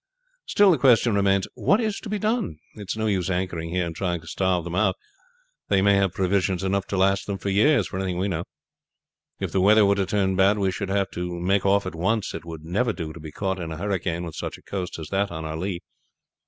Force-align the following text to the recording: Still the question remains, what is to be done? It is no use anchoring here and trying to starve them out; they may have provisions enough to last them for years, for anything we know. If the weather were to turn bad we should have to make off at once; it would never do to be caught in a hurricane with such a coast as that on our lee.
Still 0.47 0.71
the 0.71 0.79
question 0.79 1.13
remains, 1.13 1.47
what 1.53 1.79
is 1.79 1.99
to 1.99 2.09
be 2.09 2.17
done? 2.17 2.55
It 2.73 2.89
is 2.89 2.97
no 2.97 3.05
use 3.05 3.29
anchoring 3.29 3.69
here 3.69 3.85
and 3.85 3.95
trying 3.95 4.19
to 4.21 4.25
starve 4.27 4.63
them 4.63 4.73
out; 4.73 4.95
they 5.67 5.83
may 5.83 5.93
have 5.93 6.11
provisions 6.13 6.63
enough 6.63 6.87
to 6.87 6.97
last 6.97 7.27
them 7.27 7.37
for 7.37 7.49
years, 7.49 7.85
for 7.85 7.97
anything 7.99 8.17
we 8.17 8.27
know. 8.27 8.45
If 9.39 9.51
the 9.51 9.61
weather 9.61 9.85
were 9.85 9.93
to 9.93 10.07
turn 10.07 10.35
bad 10.35 10.57
we 10.57 10.71
should 10.71 10.89
have 10.89 11.11
to 11.11 11.39
make 11.39 11.67
off 11.67 11.85
at 11.85 11.93
once; 11.93 12.33
it 12.33 12.45
would 12.45 12.63
never 12.65 12.93
do 12.93 13.13
to 13.13 13.19
be 13.19 13.31
caught 13.31 13.59
in 13.59 13.71
a 13.71 13.77
hurricane 13.77 14.23
with 14.23 14.33
such 14.33 14.57
a 14.57 14.63
coast 14.63 14.97
as 14.97 15.09
that 15.09 15.29
on 15.29 15.45
our 15.45 15.55
lee. 15.55 15.81